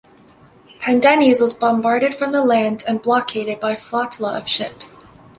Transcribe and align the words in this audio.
Pendennis 0.79 1.39
was 1.39 1.53
bombarded 1.53 2.15
from 2.15 2.31
the 2.31 2.43
land 2.43 2.83
and 2.87 3.03
blockaded 3.03 3.59
by 3.59 3.73
a 3.73 3.77
flotilla 3.77 4.35
of 4.35 4.47
ships. 4.47 4.97